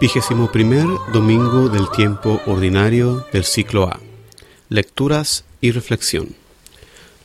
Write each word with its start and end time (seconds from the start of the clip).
Vigésimo 0.00 0.50
primer 0.50 0.86
domingo 1.12 1.68
del 1.68 1.90
tiempo 1.90 2.40
ordinario 2.46 3.26
del 3.34 3.44
ciclo 3.44 3.84
A. 3.84 4.00
Lecturas 4.70 5.44
y 5.60 5.72
reflexión. 5.72 6.34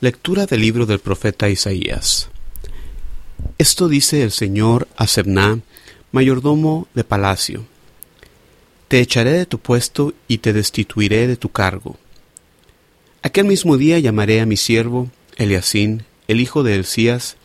Lectura 0.01 0.45
del 0.45 0.59
libro 0.59 0.85
del 0.85 0.99
profeta 0.99 1.47
Isaías. 1.47 2.27
Esto 3.57 3.87
dice 3.87 4.23
el 4.23 4.31
Señor 4.31 4.89
a 4.97 5.07
Sebna, 5.07 5.61
mayordomo 6.11 6.89
de 6.93 7.05
palacio. 7.05 7.65
Te 8.89 8.99
echaré 8.99 9.31
de 9.31 9.45
tu 9.45 9.57
puesto 9.59 10.13
y 10.27 10.39
te 10.39 10.51
destituiré 10.51 11.27
de 11.27 11.37
tu 11.37 11.47
cargo. 11.47 11.97
Aquel 13.21 13.45
mismo 13.45 13.77
día 13.77 13.99
llamaré 13.99 14.41
a 14.41 14.45
mi 14.45 14.57
siervo, 14.57 15.09
Eliasín, 15.37 16.03
el 16.27 16.41
hijo 16.41 16.61
de 16.61 16.75
Elías, 16.75 17.37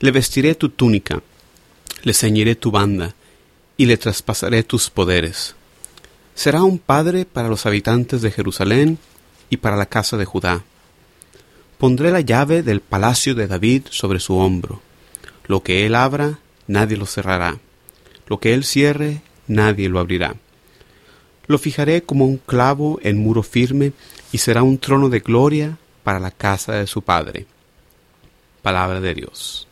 le 0.00 0.10
vestiré 0.10 0.54
tu 0.54 0.68
túnica, 0.68 1.22
le 2.02 2.12
ceñiré 2.12 2.56
tu 2.56 2.70
banda, 2.70 3.14
y 3.80 3.86
le 3.86 3.96
traspasaré 3.96 4.62
tus 4.62 4.90
poderes. 4.90 5.54
Será 6.34 6.64
un 6.64 6.78
padre 6.78 7.24
para 7.24 7.48
los 7.48 7.64
habitantes 7.64 8.20
de 8.20 8.30
Jerusalén 8.30 8.98
y 9.48 9.56
para 9.56 9.78
la 9.78 9.86
casa 9.86 10.18
de 10.18 10.26
Judá. 10.26 10.64
Pondré 11.78 12.10
la 12.10 12.20
llave 12.20 12.62
del 12.62 12.82
palacio 12.82 13.34
de 13.34 13.46
David 13.46 13.84
sobre 13.88 14.20
su 14.20 14.36
hombro. 14.36 14.82
Lo 15.46 15.62
que 15.62 15.86
él 15.86 15.94
abra, 15.94 16.40
nadie 16.66 16.98
lo 16.98 17.06
cerrará. 17.06 17.56
Lo 18.26 18.38
que 18.38 18.52
él 18.52 18.64
cierre, 18.64 19.22
nadie 19.46 19.88
lo 19.88 19.98
abrirá. 19.98 20.34
Lo 21.46 21.56
fijaré 21.56 22.02
como 22.02 22.26
un 22.26 22.36
clavo 22.36 23.00
en 23.02 23.16
muro 23.16 23.42
firme 23.42 23.92
y 24.30 24.36
será 24.36 24.62
un 24.62 24.76
trono 24.76 25.08
de 25.08 25.20
gloria 25.20 25.78
para 26.04 26.20
la 26.20 26.32
casa 26.32 26.74
de 26.74 26.86
su 26.86 27.00
padre. 27.00 27.46
Palabra 28.60 29.00
de 29.00 29.14
Dios. 29.14 29.69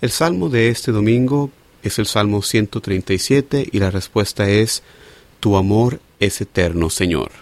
El 0.00 0.10
salmo 0.10 0.48
de 0.48 0.68
este 0.68 0.92
domingo 0.92 1.50
es 1.82 1.98
el 1.98 2.06
Salmo 2.06 2.40
137 2.40 3.68
y 3.72 3.78
la 3.80 3.90
respuesta 3.90 4.48
es, 4.48 4.84
Tu 5.40 5.56
amor 5.56 6.00
es 6.20 6.40
eterno, 6.40 6.88
Señor. 6.88 7.32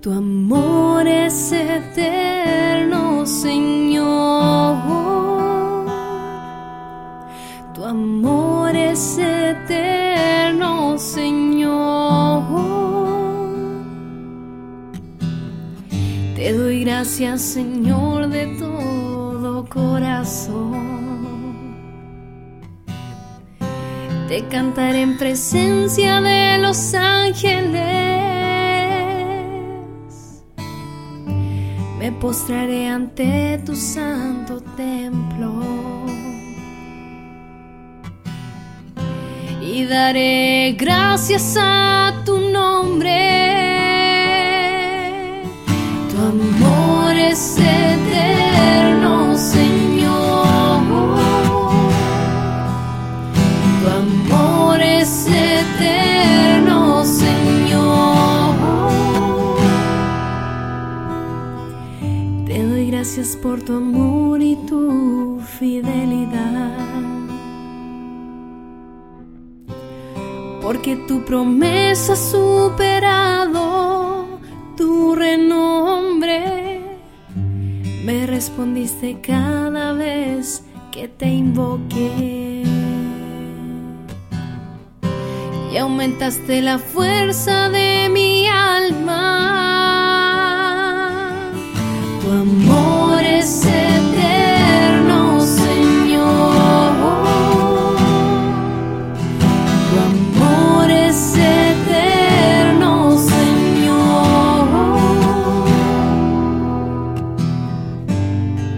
Tu 0.00 0.12
amor 0.12 1.06
es 1.06 1.52
eterno, 1.52 3.26
Señor. 3.26 4.95
Gracias, 16.96 17.42
Señor, 17.42 18.28
de 18.28 18.46
todo 18.58 19.66
corazón. 19.66 20.72
Te 24.28 24.42
cantaré 24.48 25.02
en 25.02 25.18
presencia 25.18 26.22
de 26.22 26.56
los 26.56 26.94
ángeles. 26.94 27.74
Me 31.98 32.12
postraré 32.12 32.88
ante 32.88 33.60
tu 33.66 33.76
santo 33.76 34.62
templo 34.74 35.52
y 39.60 39.84
daré 39.84 40.74
gracias 40.78 41.58
a 41.60 42.22
tu 42.24 42.40
nombre. 42.40 43.55
Por 63.42 63.62
tu 63.62 63.76
amor 63.76 64.42
y 64.42 64.56
tu 64.66 65.40
fidelidad. 65.58 66.72
Porque 70.62 70.96
tu 71.08 71.24
promesa 71.24 72.12
ha 72.12 72.16
superado 72.16 73.62
tu 74.76 75.14
renombre. 75.14 75.95
Respondiste 78.36 79.18
cada 79.22 79.94
vez 79.94 80.62
que 80.92 81.08
te 81.08 81.26
invoqué. 81.26 82.64
Y 85.72 85.76
aumentaste 85.78 86.60
la 86.60 86.78
fuerza 86.78 87.70
de 87.70 88.10
mi 88.10 88.46
alma. 88.46 89.55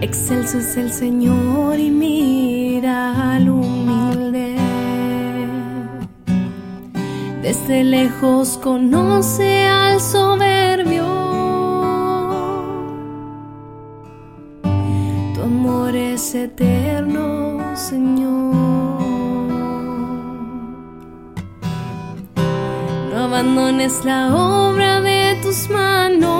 Excelso 0.09 0.57
es 0.57 0.75
el 0.75 0.91
Señor 0.91 1.77
y 1.77 1.91
mira 1.91 3.35
al 3.35 3.47
humilde. 3.47 4.55
Desde 7.43 7.83
lejos 7.83 8.57
conoce 8.57 9.67
al 9.67 10.01
soberbio. 10.01 11.05
Tu 15.35 15.41
amor 15.43 15.95
es 15.95 16.33
eterno, 16.33 17.75
Señor. 17.75 18.55
No 23.11 23.17
abandones 23.25 24.03
la 24.05 24.35
obra 24.35 25.01
de 25.01 25.37
tus 25.43 25.69
manos. 25.69 26.38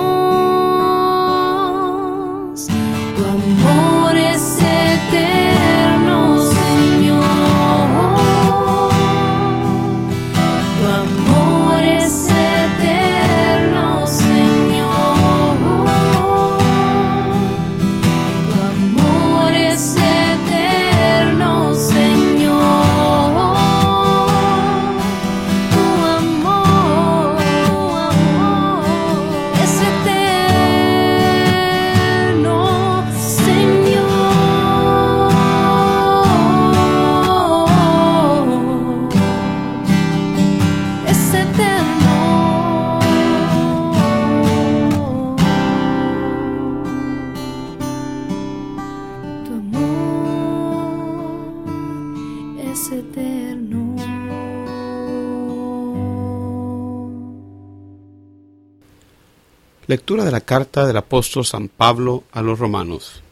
Lectura 59.90 60.24
de 60.24 60.30
la 60.30 60.40
carta 60.40 60.86
del 60.86 60.96
apóstol 60.96 61.44
San 61.44 61.66
Pablo 61.66 62.22
a 62.30 62.42
los 62.42 62.60
romanos. 62.60 63.24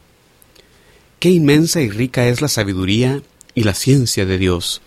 Qué 1.17 1.29
inmensa 1.29 1.79
y 1.79 1.89
rica 1.89 2.27
es 2.27 2.41
la 2.41 2.49
sabiduría 2.49 3.21
y 3.55 3.63
la 3.63 3.73
ciencia 3.73 4.25
de 4.25 4.37
Dios. 4.37 4.81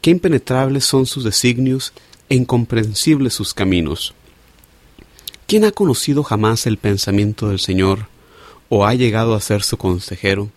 Qué 0.00 0.08
impenetrables 0.10 0.86
son 0.86 1.04
sus 1.04 1.22
designios 1.22 1.92
e 2.30 2.36
incomprensibles 2.36 3.34
sus 3.34 3.52
caminos. 3.52 4.14
¿Quién 5.46 5.66
ha 5.66 5.70
conocido 5.70 6.22
jamás 6.22 6.66
el 6.66 6.78
pensamiento 6.78 7.50
del 7.50 7.58
Señor 7.58 8.08
o 8.70 8.86
ha 8.86 8.94
llegado 8.94 9.34
a 9.34 9.40
ser 9.42 9.64
su 9.64 9.76
consejero? 9.76 10.48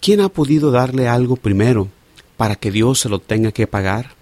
¿quién 0.00 0.20
ha 0.20 0.28
podido 0.28 0.70
darle 0.70 1.08
algo 1.08 1.34
primero 1.34 1.88
para 2.36 2.54
que 2.54 2.70
Dios 2.70 3.00
se 3.00 3.08
lo 3.08 3.18
tenga 3.18 3.50
que 3.50 3.66
pagar? 3.66 4.14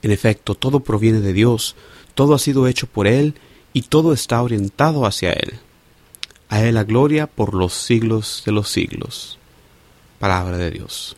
En 0.00 0.10
efecto, 0.10 0.54
todo 0.54 0.80
proviene 0.80 1.20
de 1.20 1.34
Dios, 1.34 1.76
todo 2.14 2.32
ha 2.32 2.38
sido 2.38 2.66
hecho 2.66 2.86
por 2.86 3.06
Él 3.06 3.34
y 3.76 3.82
todo 3.82 4.14
está 4.14 4.42
orientado 4.42 5.04
hacia 5.04 5.34
Él. 5.34 5.58
A 6.48 6.64
Él 6.64 6.76
la 6.76 6.84
gloria 6.84 7.26
por 7.26 7.52
los 7.52 7.74
siglos 7.74 8.42
de 8.46 8.52
los 8.52 8.70
siglos. 8.70 9.36
Palabra 10.18 10.56
de 10.56 10.70
Dios. 10.70 11.14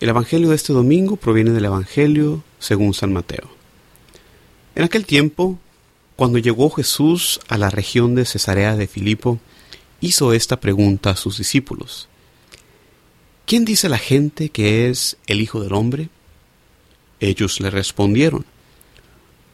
El 0.00 0.08
Evangelio 0.08 0.48
de 0.48 0.56
este 0.56 0.72
domingo 0.72 1.16
proviene 1.16 1.50
del 1.50 1.66
Evangelio 1.66 2.42
según 2.58 2.94
San 2.94 3.12
Mateo. 3.12 3.50
En 4.74 4.84
aquel 4.84 5.04
tiempo, 5.04 5.58
cuando 6.16 6.38
llegó 6.38 6.70
Jesús 6.70 7.38
a 7.48 7.58
la 7.58 7.68
región 7.68 8.14
de 8.14 8.24
Cesarea 8.24 8.76
de 8.76 8.86
Filipo, 8.86 9.38
hizo 10.00 10.32
esta 10.32 10.60
pregunta 10.60 11.10
a 11.10 11.16
sus 11.16 11.36
discípulos. 11.36 12.08
¿Quién 13.44 13.66
dice 13.66 13.90
la 13.90 13.98
gente 13.98 14.48
que 14.48 14.88
es 14.88 15.18
el 15.26 15.42
Hijo 15.42 15.60
del 15.60 15.74
Hombre? 15.74 16.08
Ellos 17.20 17.60
le 17.60 17.68
respondieron. 17.68 18.46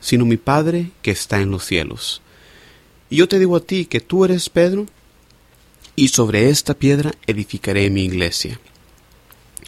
sino 0.00 0.24
mi 0.24 0.36
Padre 0.36 0.90
que 1.02 1.10
está 1.10 1.40
en 1.40 1.50
los 1.50 1.64
cielos. 1.64 2.22
Y 3.08 3.16
yo 3.16 3.28
te 3.28 3.38
digo 3.38 3.56
a 3.56 3.60
ti 3.60 3.86
que 3.86 4.00
tú 4.00 4.24
eres 4.24 4.48
Pedro, 4.48 4.86
y 5.96 6.08
sobre 6.08 6.48
esta 6.48 6.74
piedra 6.74 7.12
edificaré 7.26 7.90
mi 7.90 8.04
iglesia. 8.04 8.58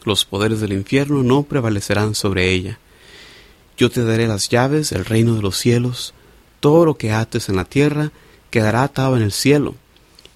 Los 0.05 0.25
poderes 0.25 0.61
del 0.61 0.73
infierno 0.73 1.23
no 1.23 1.43
prevalecerán 1.43 2.15
sobre 2.15 2.51
ella. 2.51 2.79
Yo 3.77 3.91
te 3.91 4.05
daré 4.05 4.27
las 4.27 4.49
llaves 4.49 4.91
del 4.91 5.05
reino 5.05 5.35
de 5.35 5.43
los 5.43 5.59
cielos, 5.59 6.15
todo 6.61 6.85
lo 6.85 6.97
que 6.97 7.13
ates 7.13 7.49
en 7.49 7.57
la 7.57 7.65
tierra 7.65 8.13
quedará 8.51 8.85
atado 8.85 9.17
en 9.17 9.23
el 9.23 9.33
cielo, 9.33 9.75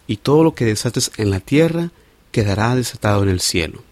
y 0.07 0.19
todo 0.19 0.45
lo 0.45 0.55
que 0.55 0.65
desates 0.65 1.11
en 1.17 1.31
la 1.31 1.41
tierra 1.41 1.91
quedará 2.33 2.75
desatado 2.75 3.23
en 3.23 3.29
el 3.29 3.41
cielo. 3.41 3.83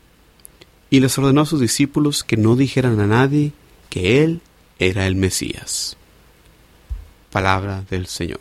Y 0.90 1.00
les 1.00 1.16
ordenó 1.18 1.42
a 1.42 1.46
sus 1.46 1.60
discípulos 1.60 2.24
que 2.24 2.36
no 2.36 2.56
dijeran 2.56 3.00
a 3.00 3.06
nadie 3.06 3.52
que 3.90 4.22
él 4.22 4.40
era 4.78 5.06
el 5.06 5.16
Mesías. 5.16 5.96
Palabra 7.30 7.84
del 7.90 8.06
Señor. 8.06 8.40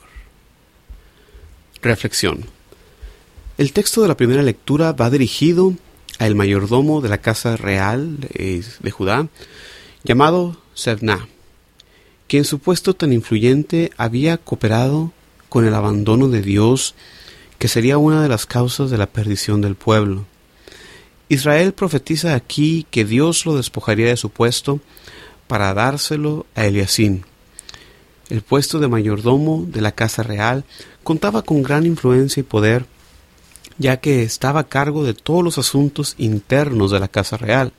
Reflexión. 1.82 2.46
El 3.58 3.74
texto 3.74 4.02
de 4.02 4.08
la 4.08 4.18
primera 4.18 4.42
lectura 4.42 4.94
va 4.94 5.10
dirigido 5.10 5.74
al 6.20 6.36
mayordomo 6.36 7.02
de 7.02 7.10
la 7.10 7.20
casa 7.20 7.58
real 7.58 8.20
de, 8.20 8.92
Judá, 8.92 9.28
llamado 10.04 10.58
Sevna, 10.74 11.28
que 12.28 12.38
en 12.38 12.46
su 12.46 12.60
puesto 12.60 12.96
tan 12.96 13.14
influyente 13.14 13.92
había 13.98 14.38
cooperado 14.38 15.12
con 15.50 15.66
el 15.66 15.74
abandono 15.74 16.30
de 16.30 16.42
Dios, 16.42 16.96
que 17.60 17.68
sería 17.68 17.98
una 17.98 18.22
de 18.24 18.30
las 18.30 18.46
causas 18.46 18.90
de 18.90 18.98
la 18.98 19.08
perdición 19.08 19.62
del 19.62 19.76
pueblo. 19.76 20.26
Israel 21.30 21.74
profetiza 21.74 22.36
aquí 22.36 22.86
que 22.92 23.06
Dios 23.06 23.46
lo 23.46 23.56
despojaría 23.56 24.08
de 24.08 24.18
su 24.18 24.30
puesto 24.30 24.80
para 25.54 25.72
dárselo 25.76 26.48
a 26.56 26.66
Eliasín. 26.66 27.26
El 28.32 28.42
puesto 28.42 28.80
de 28.80 28.88
mayordomo 28.88 29.64
de 29.68 29.82
la 29.82 29.92
casa 29.92 30.24
real 30.24 30.64
contaba 31.04 31.44
con 31.44 31.62
gran 31.62 31.86
influencia 31.86 32.42
y 32.42 32.44
poder, 32.44 32.88
ya 33.78 33.98
que 33.98 34.24
estaba 34.24 34.62
a 34.62 34.68
cargo 34.68 35.04
de 35.04 35.14
todos 35.14 35.44
los 35.44 35.60
asuntos 35.60 36.16
internos 36.18 36.90
de 36.90 37.00
la 37.00 37.08
casa 37.08 37.38
real. 37.38 37.72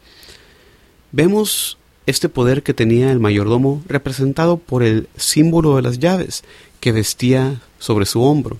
Vemos 1.10 1.76
este 2.06 2.28
poder 2.28 2.62
que 2.62 2.74
tenía 2.74 3.10
el 3.10 3.18
mayordomo 3.18 3.82
representado 3.88 4.56
por 4.56 4.84
el 4.84 5.08
símbolo 5.16 5.74
de 5.74 5.82
las 5.82 5.98
llaves 5.98 6.44
que 6.78 6.92
vestía 6.92 7.60
sobre 7.80 8.06
su 8.06 8.22
hombro. 8.22 8.58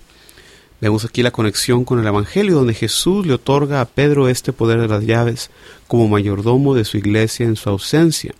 Vemos 0.81 1.05
aquí 1.05 1.23
la 1.23 1.31
conexión 1.31 1.85
con 1.85 2.01
el 2.01 2.07
Evangelio, 2.07 2.55
donde 2.55 2.73
Jesús 2.73 3.25
le 3.25 3.35
otorga 3.35 3.79
a 3.79 3.85
Pedro 3.85 4.27
este 4.27 4.51
poder 4.51 4.81
de 4.81 4.89
las 4.89 5.05
llaves 5.05 5.51
como 5.87 6.09
mayordomo 6.09 6.75
de 6.75 6.83
su 6.83 6.97
iglesia 6.97 7.45
en 7.45 7.55
su 7.55 7.69
ausencia, 7.69 8.35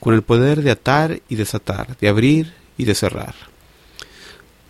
con 0.00 0.14
el 0.14 0.22
poder 0.22 0.62
de 0.62 0.70
atar 0.70 1.20
y 1.28 1.36
desatar, 1.36 1.96
de 1.98 2.08
abrir 2.08 2.52
y 2.76 2.84
de 2.84 2.94
cerrar. 2.94 3.34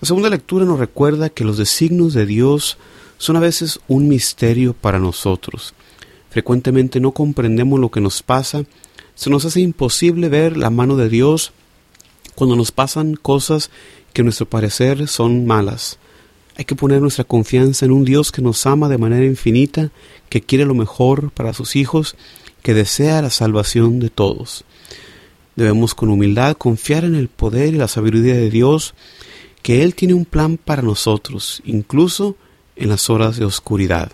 La 0.01 0.07
segunda 0.07 0.31
lectura 0.31 0.65
nos 0.65 0.79
recuerda 0.79 1.29
que 1.29 1.45
los 1.45 1.59
designios 1.59 2.15
de 2.15 2.27
Dios 2.27 2.79
son 3.19 3.37
a 3.37 3.41
veces 3.41 3.81
un 3.89 4.09
misterio 4.09 4.73
para 4.75 4.99
nosotros. 4.99 5.75
Frecuentemente 6.31 7.01
no 7.01 7.13
comprendemos 7.13 7.81
lo 7.81 7.91
que 7.91 8.01
nos 8.01 8.23
pasa 8.23 8.65
se 9.19 9.31
nos 9.31 9.45
hace 9.45 9.61
imposible 9.61 10.29
ver 10.29 10.57
la 10.57 10.71
mano 10.71 10.97
de 10.97 11.09
Dios 11.09 11.51
cuando 12.37 12.55
nos 12.55 12.71
pasan 12.71 13.17
cosas 13.17 13.69
que 14.13 14.23
a 14.23 14.25
nuestro 14.25 14.49
parecer 14.49 15.09
son 15.09 15.45
malas. 15.45 15.99
Hay 16.57 16.65
que 16.65 16.77
poner 16.77 17.01
nuestra 17.03 17.25
confianza 17.25 17.85
en 17.85 17.91
un 17.91 18.05
Dios 18.05 18.31
que 18.31 18.43
nos 18.43 18.65
ama 18.65 18.89
de 18.89 18.97
manera 18.97 19.27
infinita, 19.27 19.91
que 20.29 20.41
quiere 20.41 20.65
lo 20.67 20.75
mejor 20.75 21.33
para 21.33 21.53
sus 21.53 21.75
hijos, 21.75 22.15
que 22.63 22.75
desea 22.75 23.21
la 23.21 23.31
salvación 23.31 23.99
de 23.99 24.09
todos. 24.09 24.65
Debemos 25.59 25.93
con 25.97 26.09
humildad 26.11 26.57
confiar 26.57 27.05
en 27.05 27.17
el 27.17 27.27
poder 27.27 27.75
y 27.75 27.79
la 27.79 27.89
sabiduría 27.89 28.37
de 28.37 28.49
Dios, 28.49 28.95
que 29.61 29.83
Él 29.83 29.97
tiene 29.97 30.15
un 30.15 30.25
plan 30.25 30.57
para 30.57 30.83
nosotros, 30.83 31.63
incluso 31.65 32.37
en 32.77 32.91
las 32.91 33.11
horas 33.11 33.39
de 33.39 33.45
oscuridad. 33.45 34.13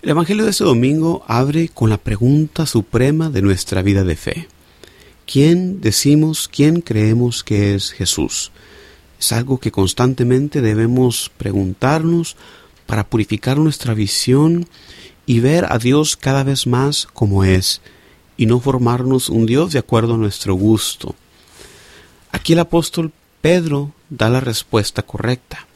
El 0.00 0.08
Evangelio 0.08 0.44
de 0.44 0.52
este 0.52 0.64
domingo 0.64 1.22
abre 1.28 1.68
con 1.68 1.90
la 1.90 1.98
pregunta 1.98 2.64
suprema 2.64 3.28
de 3.28 3.42
nuestra 3.42 3.82
vida 3.82 4.04
de 4.04 4.16
fe. 4.16 4.48
¿Quién 5.26 5.82
decimos, 5.82 6.48
quién 6.48 6.80
creemos 6.80 7.44
que 7.44 7.74
es 7.74 7.90
Jesús? 7.90 8.52
Es 9.20 9.32
algo 9.32 9.60
que 9.60 9.70
constantemente 9.70 10.62
debemos 10.62 11.30
preguntarnos 11.36 12.38
para 12.86 13.06
purificar 13.06 13.58
nuestra 13.58 13.92
visión 13.92 14.66
y 15.26 15.40
ver 15.40 15.66
a 15.68 15.76
Dios 15.76 16.16
cada 16.16 16.42
vez 16.42 16.66
más 16.66 17.06
como 17.12 17.44
es, 17.44 17.82
y 18.36 18.46
no 18.46 18.60
formarnos 18.60 19.28
un 19.28 19.46
Dios 19.46 19.72
de 19.72 19.78
acuerdo 19.78 20.14
a 20.14 20.18
nuestro 20.18 20.54
gusto. 20.54 21.14
Aquí 22.32 22.54
el 22.54 22.58
apóstol 22.58 23.12
Pedro 23.40 23.92
da 24.10 24.28
la 24.28 24.40
respuesta 24.40 25.02
correcta, 25.02 25.66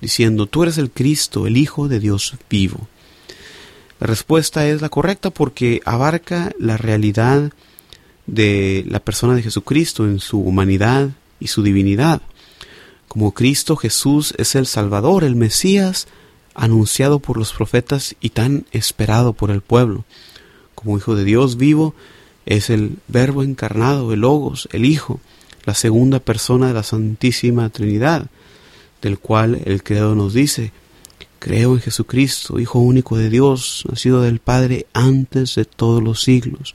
diciendo, 0.00 0.46
tú 0.46 0.64
eres 0.64 0.78
el 0.78 0.90
Cristo, 0.90 1.46
el 1.46 1.56
Hijo 1.56 1.88
de 1.88 2.00
Dios 2.00 2.34
vivo. 2.50 2.88
La 4.00 4.08
respuesta 4.08 4.66
es 4.66 4.82
la 4.82 4.88
correcta 4.88 5.30
porque 5.30 5.80
abarca 5.84 6.52
la 6.58 6.76
realidad 6.76 7.52
de 8.26 8.84
la 8.88 9.00
persona 9.00 9.34
de 9.34 9.42
Jesucristo 9.42 10.04
en 10.04 10.18
su 10.18 10.40
humanidad 10.40 11.10
y 11.38 11.48
su 11.48 11.62
divinidad. 11.62 12.22
Como 13.08 13.32
Cristo 13.32 13.76
Jesús 13.76 14.34
es 14.38 14.54
el 14.54 14.66
Salvador, 14.66 15.22
el 15.22 15.36
Mesías, 15.36 16.08
anunciado 16.54 17.18
por 17.20 17.36
los 17.36 17.52
profetas 17.52 18.16
y 18.20 18.30
tan 18.30 18.66
esperado 18.72 19.32
por 19.32 19.50
el 19.50 19.60
pueblo. 19.60 20.04
Como 20.82 20.98
Hijo 20.98 21.14
de 21.14 21.24
Dios 21.24 21.56
vivo, 21.56 21.94
es 22.46 22.70
el 22.70 22.96
Verbo 23.08 23.42
encarnado, 23.42 24.12
el 24.12 24.20
Logos, 24.20 24.68
el 24.72 24.84
Hijo, 24.84 25.20
la 25.64 25.74
segunda 25.74 26.18
persona 26.18 26.68
de 26.68 26.74
la 26.74 26.82
Santísima 26.82 27.68
Trinidad, 27.68 28.26
del 29.00 29.18
cual 29.18 29.60
el 29.64 29.82
Creador 29.82 30.16
nos 30.16 30.34
dice, 30.34 30.72
Creo 31.38 31.74
en 31.74 31.80
Jesucristo, 31.80 32.60
Hijo 32.60 32.78
único 32.78 33.16
de 33.16 33.28
Dios, 33.28 33.84
nacido 33.88 34.22
del 34.22 34.38
Padre 34.38 34.86
antes 34.92 35.56
de 35.56 35.64
todos 35.64 36.02
los 36.02 36.22
siglos. 36.22 36.74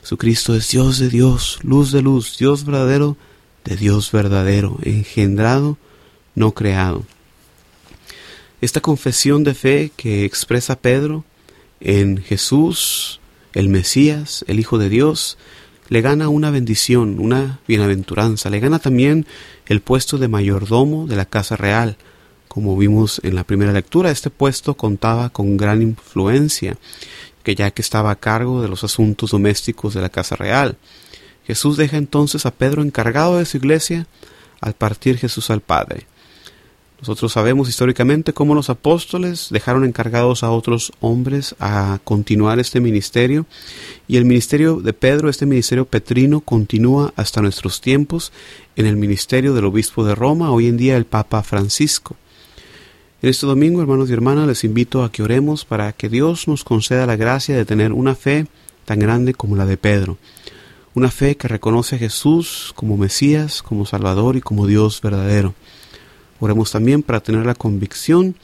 Jesucristo 0.00 0.54
es 0.54 0.70
Dios 0.70 0.98
de 0.98 1.08
Dios, 1.08 1.58
luz 1.62 1.92
de 1.92 2.02
luz, 2.02 2.36
Dios 2.38 2.64
verdadero 2.64 3.16
de 3.64 3.76
Dios 3.76 4.12
verdadero, 4.12 4.78
engendrado, 4.82 5.76
no 6.34 6.52
creado. 6.52 7.04
Esta 8.60 8.80
confesión 8.80 9.44
de 9.44 9.54
fe 9.54 9.92
que 9.96 10.24
expresa 10.24 10.78
Pedro 10.78 11.24
en 11.80 12.18
Jesús, 12.22 13.17
el 13.52 13.68
Mesías, 13.68 14.44
el 14.48 14.60
Hijo 14.60 14.78
de 14.78 14.88
Dios, 14.88 15.38
le 15.88 16.00
gana 16.02 16.28
una 16.28 16.50
bendición, 16.50 17.18
una 17.18 17.60
bienaventuranza, 17.66 18.50
le 18.50 18.60
gana 18.60 18.78
también 18.78 19.26
el 19.66 19.80
puesto 19.80 20.18
de 20.18 20.28
mayordomo 20.28 21.06
de 21.06 21.16
la 21.16 21.24
casa 21.24 21.56
real, 21.56 21.96
como 22.48 22.76
vimos 22.76 23.20
en 23.22 23.34
la 23.34 23.44
primera 23.44 23.72
lectura, 23.72 24.10
este 24.10 24.30
puesto 24.30 24.74
contaba 24.74 25.30
con 25.30 25.56
gran 25.56 25.80
influencia, 25.80 26.76
que 27.42 27.54
ya 27.54 27.70
que 27.70 27.82
estaba 27.82 28.10
a 28.10 28.16
cargo 28.16 28.62
de 28.62 28.68
los 28.68 28.84
asuntos 28.84 29.30
domésticos 29.30 29.94
de 29.94 30.02
la 30.02 30.08
casa 30.08 30.36
real. 30.36 30.76
Jesús 31.46 31.76
deja 31.76 31.96
entonces 31.96 32.44
a 32.46 32.50
Pedro 32.50 32.82
encargado 32.82 33.38
de 33.38 33.46
su 33.46 33.56
iglesia 33.56 34.06
al 34.60 34.74
partir 34.74 35.18
Jesús 35.18 35.50
al 35.50 35.60
Padre. 35.60 36.06
Nosotros 37.00 37.32
sabemos 37.32 37.68
históricamente 37.68 38.32
cómo 38.32 38.56
los 38.56 38.70
apóstoles 38.70 39.48
dejaron 39.50 39.84
encargados 39.84 40.42
a 40.42 40.50
otros 40.50 40.92
hombres 40.98 41.54
a 41.60 42.00
continuar 42.02 42.58
este 42.58 42.80
ministerio. 42.80 43.46
Y 44.08 44.16
el 44.16 44.24
ministerio 44.24 44.80
de 44.80 44.92
Pedro, 44.92 45.28
este 45.28 45.46
ministerio 45.46 45.84
petrino, 45.84 46.40
continúa 46.40 47.12
hasta 47.14 47.40
nuestros 47.40 47.80
tiempos 47.80 48.32
en 48.74 48.86
el 48.86 48.96
ministerio 48.96 49.54
del 49.54 49.66
obispo 49.66 50.04
de 50.04 50.16
Roma, 50.16 50.50
hoy 50.50 50.66
en 50.66 50.76
día 50.76 50.96
el 50.96 51.04
Papa 51.04 51.44
Francisco. 51.44 52.16
En 53.22 53.30
este 53.30 53.46
domingo, 53.46 53.80
hermanos 53.80 54.10
y 54.10 54.12
hermanas, 54.12 54.48
les 54.48 54.64
invito 54.64 55.04
a 55.04 55.12
que 55.12 55.22
oremos 55.22 55.64
para 55.64 55.92
que 55.92 56.08
Dios 56.08 56.48
nos 56.48 56.64
conceda 56.64 57.06
la 57.06 57.16
gracia 57.16 57.56
de 57.56 57.64
tener 57.64 57.92
una 57.92 58.16
fe 58.16 58.48
tan 58.84 58.98
grande 58.98 59.34
como 59.34 59.54
la 59.54 59.66
de 59.66 59.76
Pedro, 59.76 60.18
una 60.94 61.12
fe 61.12 61.36
que 61.36 61.46
reconoce 61.46 61.94
a 61.94 61.98
Jesús 62.00 62.72
como 62.74 62.96
Mesías, 62.96 63.62
como 63.62 63.86
Salvador 63.86 64.34
y 64.36 64.40
como 64.40 64.66
Dios 64.66 65.00
verdadero 65.00 65.54
Oremos 66.40 66.72
también 66.72 67.02
para 67.02 67.20
tener 67.20 67.46
la 67.46 67.54
convicción 67.54 68.36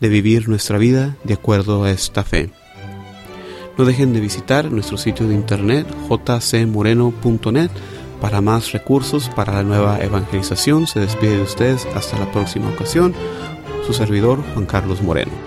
de 0.00 0.08
vivir 0.08 0.48
nuestra 0.48 0.78
vida 0.78 1.16
de 1.24 1.34
acuerdo 1.34 1.84
a 1.84 1.90
esta 1.90 2.24
fe. 2.24 2.50
No 3.78 3.84
dejen 3.84 4.12
de 4.12 4.20
visitar 4.20 4.70
nuestro 4.72 4.96
sitio 4.96 5.28
de 5.28 5.34
internet 5.34 5.86
jcmoreno.net 6.08 7.70
para 8.20 8.40
más 8.40 8.72
recursos 8.72 9.28
para 9.28 9.52
la 9.52 9.62
nueva 9.62 9.98
evangelización. 10.00 10.86
Se 10.86 11.00
despide 11.00 11.36
de 11.36 11.42
ustedes 11.42 11.86
hasta 11.94 12.18
la 12.18 12.30
próxima 12.32 12.68
ocasión. 12.70 13.14
Su 13.86 13.92
servidor 13.92 14.42
Juan 14.54 14.66
Carlos 14.66 15.02
Moreno. 15.02 15.45